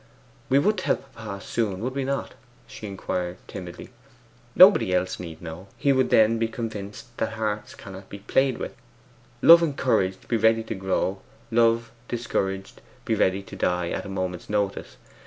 'We 0.49 0.57
would 0.57 0.77
tell 0.79 0.95
papa 0.95 1.43
soon, 1.45 1.79
would 1.81 1.93
we 1.93 2.03
not?' 2.03 2.33
she 2.65 2.87
inquired 2.87 3.37
timidly. 3.47 3.91
'Nobody 4.55 4.95
else 4.95 5.19
need 5.19 5.43
know. 5.43 5.67
He 5.77 5.93
would 5.93 6.09
then 6.09 6.39
be 6.39 6.47
convinced 6.47 7.15
that 7.17 7.33
hearts 7.33 7.75
cannot 7.75 8.09
be 8.09 8.17
played 8.17 8.57
with; 8.57 8.75
love 9.43 9.61
encouraged 9.61 10.27
be 10.27 10.37
ready 10.37 10.63
to 10.63 10.73
grow, 10.73 11.21
love 11.51 11.91
discouraged 12.07 12.81
be 13.05 13.13
ready 13.13 13.43
to 13.43 13.55
die, 13.55 13.91
at 13.91 14.03
a 14.03 14.09
moment's 14.09 14.49
notice. 14.49 14.97